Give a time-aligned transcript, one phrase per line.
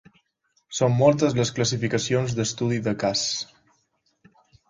[0.77, 3.23] Són moltes les classificacions d'estudi de cas.